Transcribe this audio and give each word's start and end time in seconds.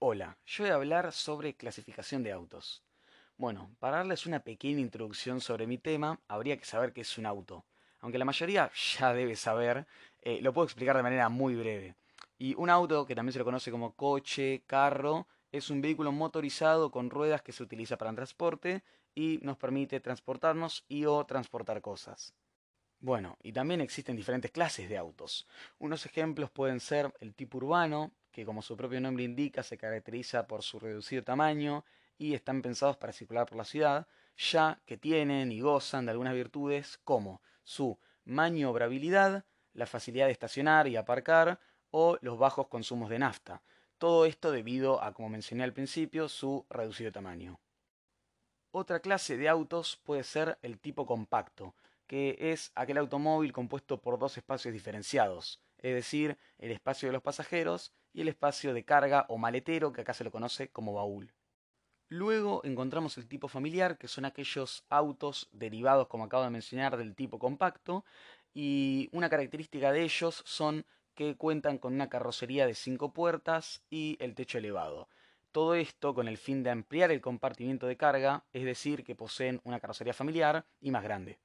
Hola, 0.00 0.38
yo 0.46 0.62
voy 0.62 0.70
a 0.70 0.76
hablar 0.76 1.10
sobre 1.10 1.56
clasificación 1.56 2.22
de 2.22 2.30
autos. 2.30 2.84
Bueno, 3.36 3.74
para 3.80 3.96
darles 3.96 4.26
una 4.26 4.44
pequeña 4.44 4.78
introducción 4.78 5.40
sobre 5.40 5.66
mi 5.66 5.76
tema, 5.76 6.20
habría 6.28 6.56
que 6.56 6.64
saber 6.64 6.92
qué 6.92 7.00
es 7.00 7.18
un 7.18 7.26
auto. 7.26 7.64
Aunque 7.98 8.18
la 8.18 8.24
mayoría 8.24 8.70
ya 8.96 9.12
debe 9.12 9.34
saber, 9.34 9.88
eh, 10.22 10.40
lo 10.40 10.52
puedo 10.52 10.66
explicar 10.66 10.96
de 10.96 11.02
manera 11.02 11.28
muy 11.28 11.56
breve. 11.56 11.96
Y 12.38 12.54
un 12.54 12.70
auto, 12.70 13.06
que 13.06 13.16
también 13.16 13.32
se 13.32 13.40
lo 13.40 13.44
conoce 13.44 13.72
como 13.72 13.96
coche, 13.96 14.62
carro, 14.68 15.26
es 15.50 15.68
un 15.68 15.80
vehículo 15.80 16.12
motorizado 16.12 16.92
con 16.92 17.10
ruedas 17.10 17.42
que 17.42 17.50
se 17.50 17.64
utiliza 17.64 17.98
para 17.98 18.10
el 18.10 18.16
transporte 18.16 18.84
y 19.16 19.40
nos 19.42 19.56
permite 19.56 19.98
transportarnos 19.98 20.84
y 20.86 21.06
o 21.06 21.26
transportar 21.26 21.80
cosas. 21.80 22.36
Bueno, 23.00 23.36
y 23.42 23.52
también 23.52 23.80
existen 23.80 24.14
diferentes 24.14 24.52
clases 24.52 24.88
de 24.88 24.96
autos. 24.96 25.48
Unos 25.78 26.06
ejemplos 26.06 26.50
pueden 26.50 26.78
ser 26.78 27.12
el 27.18 27.34
tipo 27.34 27.58
urbano, 27.58 28.12
que 28.38 28.46
como 28.46 28.62
su 28.62 28.76
propio 28.76 29.00
nombre 29.00 29.24
indica 29.24 29.64
se 29.64 29.76
caracteriza 29.76 30.46
por 30.46 30.62
su 30.62 30.78
reducido 30.78 31.24
tamaño 31.24 31.84
y 32.18 32.34
están 32.34 32.62
pensados 32.62 32.96
para 32.96 33.12
circular 33.12 33.46
por 33.48 33.58
la 33.58 33.64
ciudad, 33.64 34.06
ya 34.36 34.80
que 34.86 34.96
tienen 34.96 35.50
y 35.50 35.60
gozan 35.60 36.06
de 36.06 36.12
algunas 36.12 36.34
virtudes 36.34 37.00
como 37.02 37.42
su 37.64 37.98
maniobrabilidad, 38.24 39.44
la 39.72 39.86
facilidad 39.86 40.26
de 40.26 40.32
estacionar 40.32 40.86
y 40.86 40.94
aparcar 40.94 41.58
o 41.90 42.16
los 42.20 42.38
bajos 42.38 42.68
consumos 42.68 43.10
de 43.10 43.18
nafta. 43.18 43.60
Todo 43.98 44.24
esto 44.24 44.52
debido 44.52 45.02
a, 45.02 45.12
como 45.12 45.30
mencioné 45.30 45.64
al 45.64 45.72
principio, 45.72 46.28
su 46.28 46.64
reducido 46.70 47.10
tamaño. 47.10 47.58
Otra 48.70 49.00
clase 49.00 49.36
de 49.36 49.48
autos 49.48 49.96
puede 50.04 50.22
ser 50.22 50.60
el 50.62 50.78
tipo 50.78 51.06
compacto, 51.06 51.74
que 52.06 52.36
es 52.38 52.70
aquel 52.76 52.98
automóvil 52.98 53.52
compuesto 53.52 54.00
por 54.00 54.16
dos 54.16 54.36
espacios 54.36 54.72
diferenciados, 54.72 55.60
es 55.78 55.94
decir, 55.94 56.38
el 56.58 56.70
espacio 56.70 57.08
de 57.08 57.12
los 57.12 57.22
pasajeros 57.22 57.92
y 58.12 58.22
el 58.22 58.28
espacio 58.28 58.74
de 58.74 58.84
carga 58.84 59.26
o 59.28 59.38
maletero, 59.38 59.92
que 59.92 60.02
acá 60.02 60.12
se 60.14 60.24
lo 60.24 60.30
conoce 60.30 60.68
como 60.68 60.94
baúl. 60.94 61.32
Luego 62.08 62.62
encontramos 62.64 63.18
el 63.18 63.28
tipo 63.28 63.48
familiar, 63.48 63.98
que 63.98 64.08
son 64.08 64.24
aquellos 64.24 64.84
autos 64.88 65.48
derivados, 65.52 66.08
como 66.08 66.24
acabo 66.24 66.44
de 66.44 66.50
mencionar, 66.50 66.96
del 66.96 67.14
tipo 67.14 67.38
compacto, 67.38 68.04
y 68.54 69.10
una 69.12 69.28
característica 69.28 69.92
de 69.92 70.02
ellos 70.02 70.42
son 70.46 70.86
que 71.14 71.36
cuentan 71.36 71.78
con 71.78 71.94
una 71.94 72.08
carrocería 72.08 72.66
de 72.66 72.74
cinco 72.74 73.12
puertas 73.12 73.82
y 73.90 74.16
el 74.20 74.34
techo 74.34 74.58
elevado. 74.58 75.08
Todo 75.52 75.74
esto 75.74 76.14
con 76.14 76.28
el 76.28 76.38
fin 76.38 76.62
de 76.62 76.70
ampliar 76.70 77.10
el 77.10 77.20
compartimiento 77.20 77.86
de 77.86 77.96
carga, 77.96 78.44
es 78.52 78.64
decir, 78.64 79.04
que 79.04 79.14
poseen 79.14 79.60
una 79.64 79.80
carrocería 79.80 80.14
familiar 80.14 80.64
y 80.80 80.90
más 80.90 81.02
grande. 81.02 81.38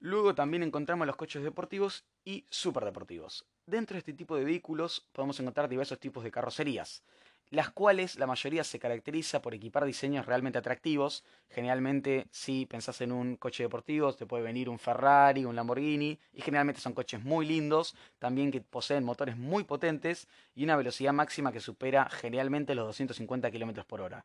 Luego 0.00 0.32
también 0.34 0.62
encontramos 0.62 1.08
los 1.08 1.16
coches 1.16 1.42
deportivos 1.42 2.04
y 2.24 2.44
superdeportivos. 2.50 3.44
Dentro 3.66 3.94
de 3.94 3.98
este 3.98 4.12
tipo 4.12 4.36
de 4.36 4.44
vehículos 4.44 5.08
podemos 5.12 5.40
encontrar 5.40 5.68
diversos 5.68 5.98
tipos 5.98 6.22
de 6.22 6.30
carrocerías, 6.30 7.02
las 7.50 7.70
cuales 7.70 8.16
la 8.16 8.28
mayoría 8.28 8.62
se 8.62 8.78
caracteriza 8.78 9.42
por 9.42 9.54
equipar 9.54 9.84
diseños 9.84 10.26
realmente 10.26 10.58
atractivos. 10.58 11.24
Generalmente, 11.48 12.28
si 12.30 12.66
pensás 12.66 13.00
en 13.00 13.10
un 13.10 13.36
coche 13.36 13.64
deportivo, 13.64 14.12
te 14.12 14.26
puede 14.26 14.44
venir 14.44 14.68
un 14.68 14.78
Ferrari, 14.78 15.44
un 15.44 15.56
Lamborghini, 15.56 16.18
y 16.32 16.42
generalmente 16.42 16.80
son 16.80 16.92
coches 16.92 17.24
muy 17.24 17.44
lindos, 17.46 17.96
también 18.20 18.52
que 18.52 18.60
poseen 18.60 19.02
motores 19.02 19.36
muy 19.36 19.64
potentes 19.64 20.28
y 20.54 20.62
una 20.62 20.76
velocidad 20.76 21.12
máxima 21.12 21.50
que 21.50 21.60
supera 21.60 22.08
generalmente 22.08 22.76
los 22.76 22.86
250 22.86 23.50
km 23.50 23.84
por 23.84 24.00
hora. 24.02 24.24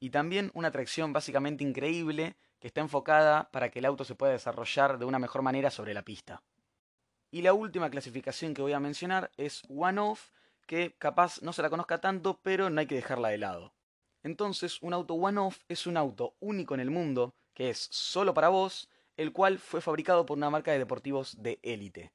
Y 0.00 0.10
también 0.10 0.50
una 0.54 0.70
tracción 0.70 1.12
básicamente 1.12 1.62
increíble 1.62 2.34
que 2.58 2.66
está 2.66 2.80
enfocada 2.80 3.50
para 3.52 3.70
que 3.70 3.78
el 3.78 3.84
auto 3.84 4.04
se 4.04 4.14
pueda 4.14 4.32
desarrollar 4.32 4.98
de 4.98 5.04
una 5.04 5.18
mejor 5.18 5.42
manera 5.42 5.70
sobre 5.70 5.94
la 5.94 6.02
pista. 6.02 6.42
Y 7.30 7.42
la 7.42 7.52
última 7.52 7.90
clasificación 7.90 8.54
que 8.54 8.62
voy 8.62 8.72
a 8.72 8.80
mencionar 8.80 9.30
es 9.36 9.62
one-off, 9.68 10.30
que 10.66 10.96
capaz 10.98 11.42
no 11.42 11.52
se 11.52 11.62
la 11.62 11.70
conozca 11.70 12.00
tanto, 12.00 12.40
pero 12.42 12.70
no 12.70 12.80
hay 12.80 12.86
que 12.86 12.94
dejarla 12.94 13.28
de 13.28 13.38
lado. 13.38 13.74
Entonces, 14.22 14.82
un 14.82 14.94
auto 14.94 15.14
one-off 15.14 15.58
es 15.68 15.86
un 15.86 15.96
auto 15.96 16.34
único 16.40 16.74
en 16.74 16.80
el 16.80 16.90
mundo, 16.90 17.34
que 17.54 17.70
es 17.70 17.88
solo 17.90 18.34
para 18.34 18.48
vos, 18.48 18.88
el 19.16 19.32
cual 19.32 19.58
fue 19.58 19.80
fabricado 19.80 20.26
por 20.26 20.38
una 20.38 20.50
marca 20.50 20.72
de 20.72 20.78
deportivos 20.78 21.42
de 21.42 21.58
élite, 21.62 22.12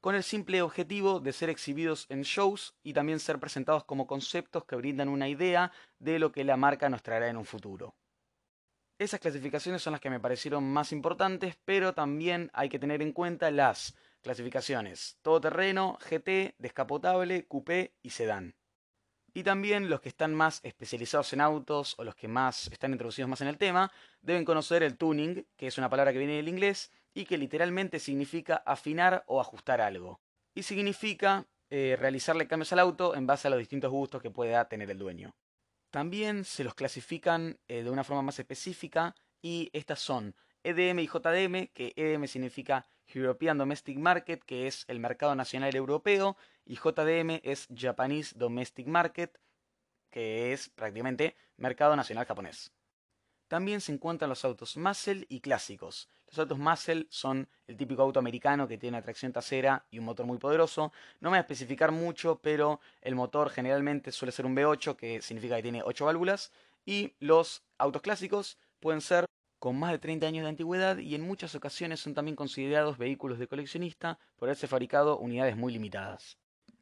con 0.00 0.14
el 0.14 0.22
simple 0.22 0.62
objetivo 0.62 1.20
de 1.20 1.32
ser 1.32 1.50
exhibidos 1.50 2.06
en 2.08 2.22
shows 2.22 2.74
y 2.82 2.92
también 2.92 3.20
ser 3.20 3.38
presentados 3.38 3.84
como 3.84 4.06
conceptos 4.06 4.64
que 4.64 4.76
brindan 4.76 5.08
una 5.08 5.28
idea 5.28 5.72
de 5.98 6.18
lo 6.18 6.32
que 6.32 6.44
la 6.44 6.56
marca 6.56 6.88
nos 6.88 7.02
traerá 7.02 7.28
en 7.28 7.36
un 7.36 7.44
futuro. 7.44 7.96
Esas 8.98 9.20
clasificaciones 9.20 9.80
son 9.80 9.92
las 9.92 10.00
que 10.00 10.10
me 10.10 10.18
parecieron 10.18 10.64
más 10.72 10.90
importantes, 10.90 11.56
pero 11.64 11.94
también 11.94 12.50
hay 12.52 12.68
que 12.68 12.80
tener 12.80 13.00
en 13.00 13.12
cuenta 13.12 13.50
las 13.50 13.94
clasificaciones 14.22 15.18
todoterreno, 15.22 15.98
GT, 16.00 16.56
descapotable, 16.58 17.46
coupé 17.46 17.94
y 18.02 18.10
sedán. 18.10 18.56
Y 19.34 19.44
también 19.44 19.88
los 19.88 20.00
que 20.00 20.08
están 20.08 20.34
más 20.34 20.60
especializados 20.64 21.32
en 21.32 21.40
autos 21.40 21.94
o 21.98 22.04
los 22.04 22.16
que 22.16 22.26
más 22.26 22.66
están 22.72 22.90
introducidos 22.90 23.28
más 23.28 23.40
en 23.40 23.46
el 23.46 23.58
tema, 23.58 23.92
deben 24.20 24.44
conocer 24.44 24.82
el 24.82 24.96
tuning, 24.96 25.46
que 25.56 25.68
es 25.68 25.78
una 25.78 25.88
palabra 25.88 26.12
que 26.12 26.18
viene 26.18 26.34
del 26.34 26.48
inglés 26.48 26.90
y 27.14 27.24
que 27.24 27.38
literalmente 27.38 27.98
significa 27.98 28.56
afinar 28.66 29.24
o 29.26 29.40
ajustar 29.40 29.80
algo. 29.80 30.20
Y 30.54 30.62
significa 30.62 31.46
eh, 31.70 31.96
realizarle 31.98 32.46
cambios 32.46 32.72
al 32.72 32.78
auto 32.78 33.14
en 33.14 33.26
base 33.26 33.48
a 33.48 33.50
los 33.50 33.58
distintos 33.58 33.90
gustos 33.90 34.22
que 34.22 34.30
pueda 34.30 34.68
tener 34.68 34.90
el 34.90 34.98
dueño. 34.98 35.34
También 35.90 36.44
se 36.44 36.64
los 36.64 36.74
clasifican 36.74 37.58
eh, 37.68 37.82
de 37.82 37.90
una 37.90 38.04
forma 38.04 38.22
más 38.22 38.38
específica 38.38 39.14
y 39.40 39.70
estas 39.72 40.00
son 40.00 40.34
EDM 40.64 40.98
y 41.00 41.06
JDM, 41.06 41.68
que 41.72 41.92
EDM 41.96 42.26
significa 42.26 42.86
European 43.06 43.56
Domestic 43.58 43.98
Market, 43.98 44.42
que 44.44 44.66
es 44.66 44.84
el 44.88 45.00
mercado 45.00 45.34
nacional 45.34 45.74
europeo, 45.74 46.36
y 46.64 46.76
JDM 46.76 47.40
es 47.42 47.68
Japanese 47.74 48.34
Domestic 48.36 48.86
Market, 48.86 49.38
que 50.10 50.52
es 50.52 50.68
prácticamente 50.68 51.36
mercado 51.56 51.96
nacional 51.96 52.26
japonés. 52.26 52.72
También 53.48 53.80
se 53.80 53.92
encuentran 53.92 54.28
los 54.28 54.44
autos 54.44 54.76
muscle 54.76 55.26
y 55.30 55.40
clásicos. 55.40 56.08
Los 56.26 56.38
autos 56.38 56.58
muscle 56.58 57.06
son 57.08 57.48
el 57.66 57.78
típico 57.78 58.02
auto 58.02 58.20
americano 58.20 58.68
que 58.68 58.76
tiene 58.76 58.98
una 58.98 59.02
tracción 59.02 59.32
trasera 59.32 59.86
y 59.90 59.98
un 59.98 60.04
motor 60.04 60.26
muy 60.26 60.36
poderoso. 60.36 60.92
No 61.20 61.30
me 61.30 61.36
voy 61.36 61.38
a 61.38 61.40
especificar 61.40 61.90
mucho, 61.90 62.38
pero 62.42 62.80
el 63.00 63.14
motor 63.14 63.48
generalmente 63.48 64.12
suele 64.12 64.32
ser 64.32 64.44
un 64.44 64.54
V8, 64.54 64.96
que 64.96 65.22
significa 65.22 65.56
que 65.56 65.62
tiene 65.62 65.82
8 65.82 66.04
válvulas. 66.04 66.52
Y 66.84 67.14
los 67.20 67.62
autos 67.78 68.02
clásicos 68.02 68.58
pueden 68.80 69.00
ser 69.00 69.24
con 69.58 69.78
más 69.78 69.92
de 69.92 69.98
30 69.98 70.26
años 70.26 70.42
de 70.44 70.50
antigüedad 70.50 70.98
y 70.98 71.14
en 71.14 71.22
muchas 71.22 71.54
ocasiones 71.54 72.00
son 72.00 72.14
también 72.14 72.36
considerados 72.36 72.98
vehículos 72.98 73.38
de 73.38 73.48
coleccionista 73.48 74.18
por 74.36 74.48
haberse 74.48 74.68
fabricado 74.68 75.18
unidades 75.18 75.56
muy 75.56 75.72
limitadas. 75.72 76.38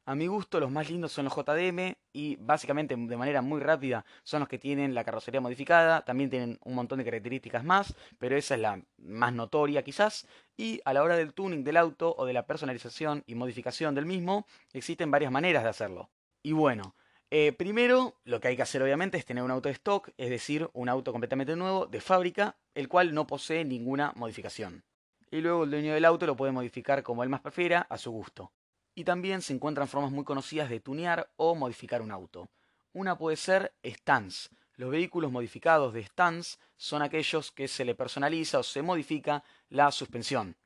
A 0.09 0.15
mi 0.15 0.29
gusto 0.29 0.61
los 0.61 0.71
más 0.71 0.89
lindos 0.89 1.11
son 1.11 1.25
los 1.25 1.35
JDM 1.35 1.97
y 2.13 2.37
básicamente 2.37 2.95
de 2.97 3.17
manera 3.17 3.43
muy 3.43 3.61
rápida 3.61 4.05
son 4.23 4.39
los 4.39 4.49
que 4.49 4.57
tienen 4.57 4.95
la 4.95 5.03
carrocería 5.03 5.41
modificada, 5.41 6.05
también 6.05 6.31
tienen 6.31 6.61
un 6.63 6.77
montón 6.77 6.99
de 6.99 7.05
características 7.05 7.65
más, 7.65 7.93
pero 8.17 8.37
esa 8.37 8.55
es 8.55 8.61
la 8.61 8.81
más 8.99 9.33
notoria 9.33 9.83
quizás. 9.83 10.29
Y 10.57 10.81
a 10.85 10.93
la 10.93 11.03
hora 11.03 11.17
del 11.17 11.35
tuning 11.35 11.65
del 11.65 11.77
auto 11.77 12.15
o 12.17 12.25
de 12.25 12.35
la 12.35 12.47
personalización 12.47 13.25
y 13.27 13.35
modificación 13.35 13.97
del 13.97 14.07
mismo, 14.07 14.47
existen 14.73 15.11
varias 15.11 15.33
maneras 15.33 15.65
de 15.65 15.71
hacerlo. 15.71 16.09
Y 16.41 16.53
bueno, 16.53 16.95
eh, 17.33 17.53
primero 17.53 18.15
lo 18.23 18.39
que 18.39 18.47
hay 18.47 18.55
que 18.55 18.63
hacer 18.63 18.85
obviamente 18.85 19.19
es 19.19 19.25
tener 19.25 19.43
un 19.43 19.51
auto 19.51 19.69
de 19.69 19.73
stock, 19.73 20.11
es 20.19 20.31
decir, 20.31 20.71
un 20.73 20.89
auto 20.89 21.11
completamente 21.11 21.57
nuevo 21.57 21.87
de 21.87 22.01
fábrica, 22.01 22.57
el 22.77 22.87
cual 22.87 23.13
no 23.13 23.27
posee 23.27 23.65
ninguna 23.65 24.13
modificación. 24.15 24.85
Y 25.33 25.41
luego 25.41 25.65
el 25.65 25.73
dueño 25.73 25.95
del 25.95 26.05
auto 26.05 26.27
lo 26.27 26.37
puede 26.37 26.53
modificar 26.53 27.03
como 27.03 27.25
él 27.25 27.29
más 27.29 27.41
prefiera, 27.41 27.89
a 27.91 27.99
su 27.99 28.13
gusto 28.13 28.53
y 28.97 29.05
también 29.05 29.43
se 29.43 29.53
encuentran 29.53 29.87
formas 29.87 30.11
muy 30.11 30.25
conocidas 30.25 30.71
de 30.71 30.81
tunear 30.81 31.31
o 31.37 31.55
modificar 31.55 32.03
un 32.03 32.11
auto. 32.11 32.49
Una 32.95 33.17
puede 33.17 33.37
ser 33.37 33.75
stance. 33.85 34.49
Los 34.75 34.91
vehículos 34.91 35.31
modificados 35.31 35.93
de 35.93 36.03
stance 36.03 36.59
son 36.77 37.03
aquellos 37.03 37.53
que 37.53 37.69
se 37.69 37.85
le 37.85 37.95
personaliza 37.95 38.59
o 38.59 38.63
se 38.63 38.83
modifica 38.83 39.45
la 39.69 39.93
suspensión 39.93 40.57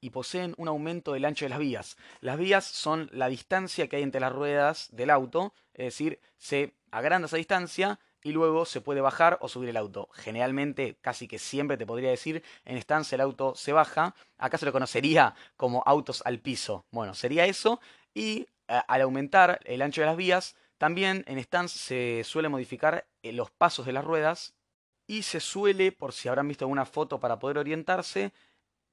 y 0.00 0.10
poseen 0.10 0.54
un 0.56 0.68
aumento 0.68 1.12
del 1.12 1.26
ancho 1.26 1.44
de 1.44 1.50
las 1.50 1.58
vías. 1.58 1.96
Las 2.20 2.38
vías 2.38 2.64
son 2.64 3.10
la 3.12 3.28
distancia 3.28 3.86
que 3.86 3.96
hay 3.96 4.02
entre 4.02 4.20
las 4.20 4.32
ruedas 4.32 4.88
del 4.92 5.10
auto, 5.10 5.52
es 5.74 5.86
decir, 5.86 6.20
se 6.38 6.74
agranda 6.90 7.26
esa 7.26 7.36
distancia 7.36 8.00
y 8.22 8.32
luego 8.32 8.64
se 8.64 8.80
puede 8.80 9.00
bajar 9.00 9.38
o 9.40 9.48
subir 9.48 9.68
el 9.68 9.76
auto. 9.76 10.08
Generalmente, 10.12 10.96
casi 11.00 11.28
que 11.28 11.38
siempre 11.38 11.76
te 11.76 11.86
podría 11.86 12.10
decir, 12.10 12.42
en 12.64 12.76
estancia 12.76 13.16
el 13.16 13.20
auto 13.20 13.54
se 13.54 13.72
baja. 13.72 14.14
Acá 14.36 14.58
se 14.58 14.66
lo 14.66 14.72
conocería 14.72 15.34
como 15.56 15.82
autos 15.86 16.22
al 16.24 16.40
piso. 16.40 16.84
Bueno, 16.90 17.14
sería 17.14 17.46
eso. 17.46 17.80
Y 18.14 18.46
eh, 18.68 18.80
al 18.88 19.02
aumentar 19.02 19.60
el 19.64 19.82
ancho 19.82 20.00
de 20.00 20.06
las 20.06 20.16
vías, 20.16 20.56
también 20.78 21.24
en 21.26 21.38
stance 21.38 21.78
se 21.78 22.24
suele 22.24 22.48
modificar 22.48 23.06
eh, 23.22 23.32
los 23.32 23.50
pasos 23.50 23.86
de 23.86 23.92
las 23.92 24.04
ruedas 24.04 24.54
y 25.06 25.22
se 25.22 25.40
suele, 25.40 25.90
por 25.90 26.12
si 26.12 26.28
habrán 26.28 26.48
visto 26.48 26.64
alguna 26.64 26.84
foto 26.84 27.18
para 27.18 27.38
poder 27.38 27.58
orientarse, 27.58 28.32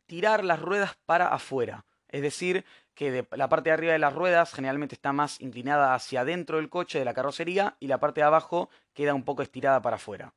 tirar 0.06 0.44
las 0.44 0.62
ruedas 0.62 0.98
para 1.06 1.28
afuera. 1.28 1.86
Es 2.16 2.22
decir, 2.22 2.64
que 2.94 3.28
la 3.32 3.50
parte 3.50 3.70
de 3.70 3.74
arriba 3.74 3.92
de 3.92 4.00
las 4.00 4.14
ruedas 4.14 4.54
generalmente 4.54 4.96
está 4.96 5.12
más 5.12 5.42
inclinada 5.42 5.94
hacia 5.94 6.22
adentro 6.22 6.56
del 6.56 6.70
coche 6.70 6.98
de 6.98 7.04
la 7.04 7.14
carrocería 7.14 7.76
y 7.82 7.88
la 7.88 8.00
parte 8.00 8.22
de 8.22 8.28
abajo 8.28 8.70
queda 8.94 9.14
un 9.14 9.24
poco 9.24 9.42
estirada 9.42 9.82
para 9.82 9.98
afuera. 9.98 10.34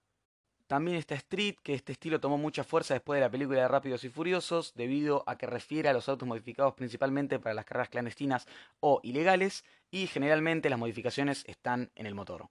También 0.66 0.96
está 0.96 1.14
Street, 1.14 1.54
que 1.62 1.74
este 1.74 1.92
estilo 1.92 2.18
tomó 2.18 2.36
mucha 2.36 2.64
fuerza 2.64 2.94
después 2.94 3.18
de 3.18 3.26
la 3.26 3.30
película 3.30 3.60
de 3.60 3.68
Rápidos 3.68 4.02
y 4.02 4.08
Furiosos, 4.08 4.74
debido 4.74 5.22
a 5.28 5.38
que 5.38 5.46
refiere 5.46 5.88
a 5.88 5.92
los 5.92 6.08
autos 6.08 6.26
modificados 6.26 6.74
principalmente 6.74 7.38
para 7.38 7.54
las 7.54 7.64
carreras 7.64 7.90
clandestinas 7.90 8.48
o 8.80 8.98
ilegales, 9.04 9.64
y 9.92 10.08
generalmente 10.08 10.70
las 10.70 10.80
modificaciones 10.80 11.44
están 11.46 11.92
en 11.94 12.06
el 12.06 12.16
motor. 12.16 12.48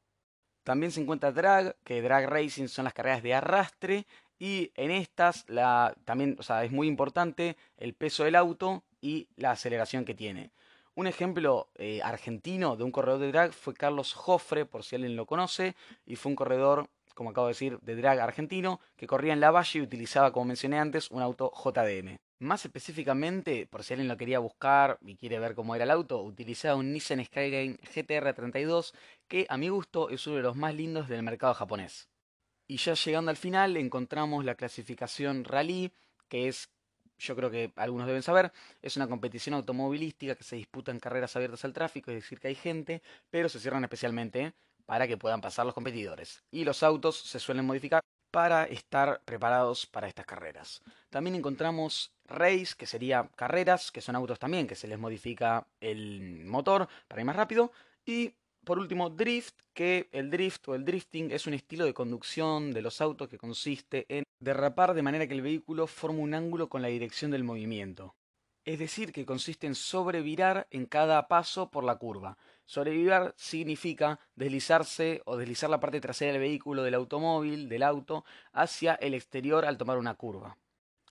También 0.63 0.93
se 0.93 1.01
encuentra 1.01 1.33
Drag, 1.33 1.75
que 1.83 2.01
Drag 2.01 2.29
Racing 2.29 2.69
son 2.69 2.85
las 2.85 2.93
carreras 2.93 3.23
de 3.23 3.33
arrastre, 3.33 4.07
y 4.39 4.71
en 4.75 4.91
estas 4.91 5.43
la, 5.49 5.95
también 6.05 6.37
o 6.39 6.43
sea, 6.43 6.63
es 6.63 6.71
muy 6.71 6.87
importante 6.87 7.57
el 7.75 7.93
peso 7.93 8.23
del 8.23 8.35
auto 8.35 8.83
y 9.07 9.29
la 9.37 9.51
aceleración 9.51 10.03
que 10.03 10.13
tiene. 10.13 10.51
Un 10.95 11.07
ejemplo 11.07 11.69
eh, 11.75 12.01
argentino 12.03 12.75
de 12.75 12.83
un 12.83 12.91
corredor 12.91 13.19
de 13.21 13.31
drag 13.31 13.53
fue 13.53 13.73
Carlos 13.73 14.13
Jofre, 14.13 14.65
por 14.65 14.83
si 14.83 14.95
alguien 14.95 15.15
lo 15.15 15.25
conoce, 15.25 15.75
y 16.05 16.15
fue 16.17 16.31
un 16.31 16.35
corredor 16.35 16.89
como 17.17 17.31
acabo 17.31 17.47
de 17.47 17.53
decir, 17.53 17.79
de 17.79 17.95
drag 17.95 18.19
argentino, 18.19 18.79
que 18.95 19.07
corría 19.07 19.33
en 19.33 19.39
la 19.39 19.49
valle 19.49 19.79
y 19.79 19.81
utilizaba, 19.81 20.31
como 20.31 20.45
mencioné 20.45 20.77
antes, 20.77 21.09
un 21.09 21.23
auto 21.23 21.51
JDM. 21.51 22.19
Más 22.39 22.63
específicamente, 22.63 23.65
por 23.65 23.83
si 23.83 23.93
alguien 23.93 24.07
lo 24.07 24.17
quería 24.17 24.37
buscar 24.37 24.99
y 25.03 25.15
quiere 25.15 25.39
ver 25.39 25.55
cómo 25.55 25.73
era 25.73 25.83
el 25.85 25.89
auto, 25.89 26.21
utilizaba 26.21 26.75
un 26.75 26.93
Nissan 26.93 27.25
Skyline 27.25 27.79
GTR32, 27.79 28.93
que 29.27 29.47
a 29.49 29.57
mi 29.57 29.69
gusto 29.69 30.09
es 30.11 30.27
uno 30.27 30.35
de 30.35 30.43
los 30.43 30.55
más 30.55 30.75
lindos 30.75 31.09
del 31.09 31.23
mercado 31.23 31.55
japonés. 31.55 32.07
Y 32.67 32.77
ya 32.77 32.93
llegando 32.93 33.31
al 33.31 33.37
final 33.37 33.77
encontramos 33.77 34.45
la 34.45 34.53
clasificación 34.53 35.43
Rally, 35.43 35.91
que 36.29 36.47
es, 36.47 36.69
yo 37.17 37.35
creo 37.35 37.49
que 37.49 37.71
algunos 37.75 38.07
deben 38.07 38.23
saber, 38.23 38.51
es 38.81 38.95
una 38.95 39.07
competición 39.07 39.55
automovilística 39.55 40.35
que 40.35 40.43
se 40.43 40.55
disputa 40.55 40.91
en 40.91 40.99
carreras 40.99 41.35
abiertas 41.35 41.65
al 41.65 41.73
tráfico, 41.73 42.11
es 42.11 42.17
decir, 42.17 42.39
que 42.39 42.49
hay 42.49 42.55
gente, 42.55 43.01
pero 43.29 43.49
se 43.49 43.59
cierran 43.59 43.83
especialmente 43.83 44.53
para 44.85 45.07
que 45.07 45.17
puedan 45.17 45.41
pasar 45.41 45.65
los 45.65 45.75
competidores. 45.75 46.43
Y 46.51 46.63
los 46.63 46.83
autos 46.83 47.17
se 47.17 47.39
suelen 47.39 47.65
modificar 47.65 48.01
para 48.31 48.65
estar 48.65 49.21
preparados 49.25 49.85
para 49.85 50.07
estas 50.07 50.25
carreras. 50.25 50.81
También 51.09 51.35
encontramos 51.35 52.13
race, 52.25 52.75
que 52.77 52.85
sería 52.85 53.29
carreras, 53.35 53.91
que 53.91 54.01
son 54.01 54.15
autos 54.15 54.39
también, 54.39 54.67
que 54.67 54.75
se 54.75 54.87
les 54.87 54.99
modifica 54.99 55.67
el 55.79 56.45
motor 56.45 56.87
para 57.07 57.21
ir 57.21 57.25
más 57.25 57.35
rápido. 57.35 57.71
Y 58.05 58.33
por 58.67 58.79
último, 58.79 59.09
drift, 59.09 59.55
que 59.73 60.09
el 60.11 60.29
drift 60.29 60.67
o 60.67 60.75
el 60.75 60.83
drifting 60.83 61.31
es 61.31 61.47
un 61.47 61.53
estilo 61.53 61.85
de 61.85 61.93
conducción 61.93 62.71
de 62.71 62.81
los 62.81 62.99
autos 62.99 63.29
que 63.29 63.37
consiste 63.37 64.05
en 64.09 64.25
derrapar 64.41 64.93
de 64.93 65.01
manera 65.01 65.25
que 65.25 65.35
el 65.35 65.41
vehículo 65.41 65.87
forme 65.87 66.19
un 66.19 66.33
ángulo 66.33 66.67
con 66.67 66.81
la 66.81 66.89
dirección 66.89 67.31
del 67.31 67.45
movimiento. 67.45 68.13
Es 68.65 68.77
decir, 68.77 69.13
que 69.13 69.25
consiste 69.25 69.67
en 69.67 69.75
sobrevirar 69.75 70.67
en 70.69 70.85
cada 70.85 71.29
paso 71.29 71.71
por 71.71 71.85
la 71.85 71.95
curva. 71.95 72.37
Sobrevivir 72.65 73.33
significa 73.37 74.19
deslizarse 74.35 75.21
o 75.23 75.37
deslizar 75.37 75.69
la 75.69 75.79
parte 75.79 76.01
trasera 76.01 76.33
del 76.33 76.41
vehículo, 76.41 76.83
del 76.83 76.95
automóvil, 76.95 77.69
del 77.69 77.83
auto, 77.83 78.25
hacia 78.51 78.95
el 78.95 79.13
exterior 79.13 79.63
al 79.63 79.77
tomar 79.77 79.97
una 79.97 80.15
curva. 80.15 80.57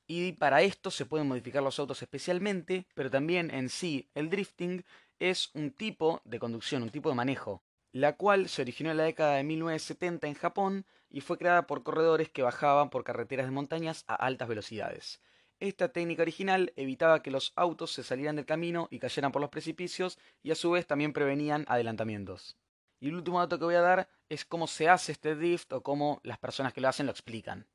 Y 0.06 0.32
para 0.32 0.61
esto 0.61 0.91
se 0.91 1.06
pueden 1.06 1.26
modificar 1.26 1.62
los 1.62 1.79
autos 1.79 2.03
especialmente, 2.03 2.87
pero 2.94 3.11
también 3.11 3.50
en 3.50 3.70
sí 3.70 4.11
el 4.14 4.29
drifting 4.29 4.85
es 5.18 5.50
un 5.54 5.70
tipo 5.70 6.20
de 6.24 6.38
conducción, 6.38 6.82
un 6.82 6.90
tipo 6.90 7.08
de 7.08 7.14
manejo, 7.14 7.62
la 7.92 8.16
cual 8.16 8.48
se 8.48 8.62
originó 8.62 8.90
en 8.90 8.98
la 8.98 9.04
década 9.04 9.36
de 9.36 9.44
1970 9.44 10.26
en 10.26 10.34
Japón 10.34 10.86
y 11.08 11.20
fue 11.20 11.38
creada 11.38 11.66
por 11.66 11.82
corredores 11.82 12.28
que 12.28 12.42
bajaban 12.42 12.90
por 12.90 13.04
carreteras 13.04 13.46
de 13.46 13.52
montañas 13.52 14.04
a 14.06 14.14
altas 14.14 14.48
velocidades. 14.48 15.20
Esta 15.58 15.88
técnica 15.88 16.20
original 16.20 16.74
evitaba 16.76 17.22
que 17.22 17.30
los 17.30 17.54
autos 17.56 17.90
se 17.92 18.02
salieran 18.02 18.36
del 18.36 18.44
camino 18.44 18.88
y 18.90 18.98
cayeran 18.98 19.32
por 19.32 19.40
los 19.40 19.50
precipicios 19.50 20.18
y 20.42 20.50
a 20.50 20.54
su 20.54 20.70
vez 20.70 20.86
también 20.86 21.14
prevenían 21.14 21.64
adelantamientos. 21.69 22.58
Y 23.00 23.08
el 23.08 23.14
último 23.14 23.40
dato 23.40 23.58
que 23.58 23.64
voy 23.64 23.74
a 23.74 23.80
dar 23.80 24.08
es 24.28 24.44
cómo 24.44 24.66
se 24.66 24.88
hace 24.88 25.12
este 25.12 25.34
drift 25.34 25.72
o 25.72 25.82
cómo 25.82 26.20
las 26.22 26.38
personas 26.38 26.74
que 26.74 26.82
lo 26.82 26.88
hacen 26.88 27.06
lo 27.06 27.12
explican. 27.12 27.66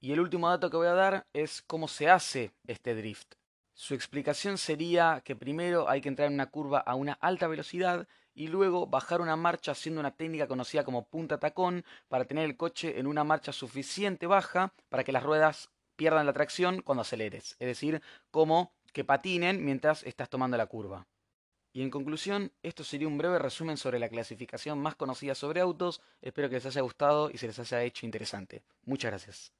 Y 0.00 0.12
el 0.12 0.20
último 0.20 0.48
dato 0.48 0.70
que 0.70 0.76
voy 0.76 0.86
a 0.86 0.94
dar 0.94 1.26
es 1.32 1.62
cómo 1.62 1.88
se 1.88 2.08
hace 2.08 2.52
este 2.66 2.94
drift. 2.94 3.34
Su 3.76 3.94
explicación 3.94 4.56
sería 4.56 5.20
que 5.24 5.34
primero 5.34 5.88
hay 5.88 6.00
que 6.00 6.08
entrar 6.08 6.28
en 6.28 6.34
una 6.34 6.50
curva 6.50 6.78
a 6.78 6.94
una 6.94 7.14
alta 7.14 7.48
velocidad 7.48 8.06
y 8.32 8.46
luego 8.46 8.86
bajar 8.86 9.20
una 9.20 9.36
marcha 9.36 9.72
haciendo 9.72 10.00
una 10.00 10.14
técnica 10.16 10.46
conocida 10.46 10.84
como 10.84 11.08
punta 11.08 11.38
tacón 11.38 11.84
para 12.08 12.24
tener 12.24 12.44
el 12.44 12.56
coche 12.56 12.98
en 12.98 13.06
una 13.08 13.24
marcha 13.24 13.52
suficiente 13.52 14.28
baja 14.28 14.72
para 14.88 15.02
que 15.02 15.12
las 15.12 15.24
ruedas 15.24 15.70
pierdan 15.96 16.26
la 16.26 16.32
tracción 16.32 16.82
cuando 16.82 17.02
aceleres, 17.02 17.56
es 17.58 17.66
decir, 17.66 18.02
como 18.30 18.72
que 18.92 19.04
patinen 19.04 19.64
mientras 19.64 20.04
estás 20.04 20.30
tomando 20.30 20.56
la 20.56 20.66
curva. 20.66 21.06
Y 21.72 21.82
en 21.82 21.90
conclusión, 21.90 22.52
esto 22.62 22.84
sería 22.84 23.08
un 23.08 23.18
breve 23.18 23.40
resumen 23.40 23.76
sobre 23.76 23.98
la 23.98 24.08
clasificación 24.08 24.78
más 24.80 24.94
conocida 24.94 25.34
sobre 25.34 25.60
autos, 25.60 26.00
espero 26.22 26.48
que 26.48 26.56
les 26.56 26.66
haya 26.66 26.82
gustado 26.82 27.30
y 27.30 27.38
se 27.38 27.48
les 27.48 27.58
haya 27.58 27.82
hecho 27.82 28.06
interesante. 28.06 28.62
Muchas 28.84 29.10
gracias. 29.10 29.54